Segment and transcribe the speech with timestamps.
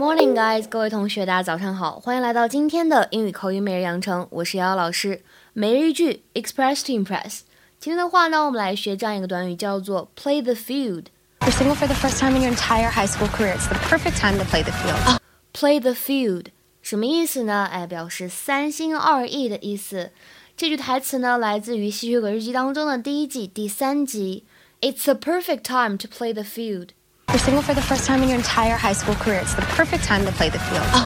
[0.00, 0.68] Morning, guys！
[0.68, 4.26] 各位同学，大家早上好，欢迎来到今天的英语口语每日养成。
[4.30, 5.22] 我是瑶瑶老师。
[5.54, 7.40] 每日一句，express to impress。
[7.80, 13.56] 今天的话呢，我们来学这样一个短语，叫做 play the field。You're single for the first time in your entire high school career.
[13.56, 15.18] It's the perfect time to play the field.
[15.52, 16.46] Play the field
[16.82, 17.68] 什么意思呢？
[17.70, 20.10] 哎，表示三心二意的意思。
[20.56, 24.44] 这句台词呢，来自于《吸血鬼日记》当中的第一季第三集。
[24.80, 26.90] It's the perfect time to play the field.
[27.30, 29.42] You're single for the first time in your entire high school career.
[29.42, 31.04] It's the perfect time to play the field.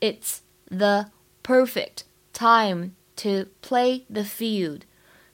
[0.00, 1.10] It's the
[1.42, 4.82] perfect time to play the field.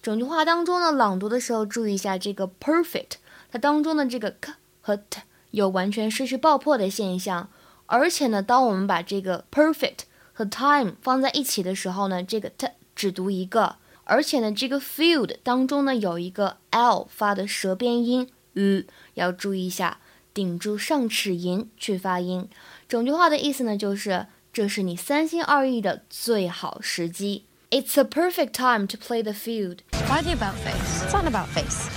[0.00, 3.18] 整句话当中呢，朗读的时候注意一下这个 perfect，
[3.50, 5.20] 它当中的这个 k 和 t
[5.50, 7.50] 有完全失去爆破的现象。
[7.86, 10.00] 而且呢，当我们把这个 perfect
[10.32, 13.76] 和 time 放在一起的时候呢，这个 t 只读一个。
[14.04, 18.82] 而且呢，这个 field 当中呢有一个 l 发的舌边音，呃，
[19.14, 19.98] 要注意一下。
[20.34, 22.48] 顶住上齿龈去发音。
[22.88, 27.44] 整句话的意思呢，就是这是你三心二意的最好时机。
[27.70, 29.78] It's a perfect time to play the field.
[30.08, 31.04] Why the about face?
[31.04, 31.88] It's not about face.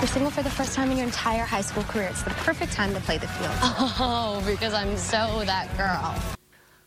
[0.00, 2.10] You're single for the first time in your entire high school career.
[2.10, 3.54] It's the perfect time to play the field.
[3.98, 6.12] Oh, because I'm so that girl.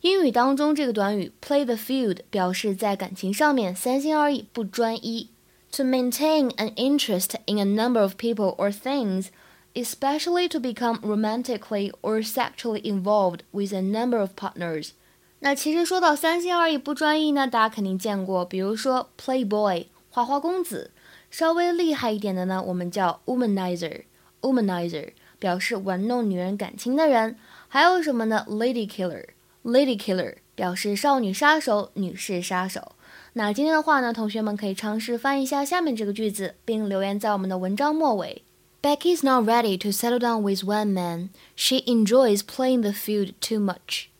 [0.00, 5.30] 英语当中这个短语 play the field 表示在感情上面三心二意、不专一。
[5.76, 9.28] To maintain an interest in a number of people or things
[9.73, 14.91] especially to become romantically or sexually involved with a number of partners。
[15.39, 20.91] 那其实说到三心二意不专一呢，大家肯定见过，比如说 playboy 花花公子，
[21.31, 24.01] 稍微厉害一点的呢，我们叫 womanizer
[24.41, 27.37] womanizer 表示玩弄女人感情的人。
[27.67, 29.25] 还有什么呢？lady killer
[29.63, 32.93] lady killer 表示少女杀手、女士杀手。
[33.33, 38.43] 那今天的话呢，同学们可以尝试翻译一下下面这个句子，并留言在我们的文章末尾。
[38.82, 41.30] Becky's not ready to settle down with one man.
[41.54, 44.10] She enjoys playing the field too much.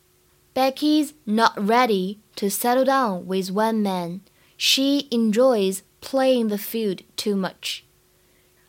[0.54, 4.20] Becky's not ready to settle down with one man.
[4.56, 7.82] She enjoys playing the field too much.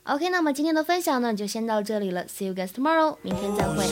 [0.03, 2.25] OK，那么今天的分享呢，就先到这里了。
[2.27, 3.85] See you guys tomorrow，明天再会。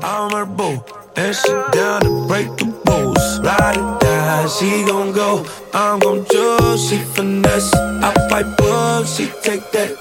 [0.00, 0.80] I'm her boo,
[1.16, 3.40] and she down to break the rules.
[3.42, 5.44] Ride or die, she gon' go.
[5.72, 7.74] I'm gon' choose, she finesse.
[7.74, 8.46] I fight
[9.06, 9.96] she take that.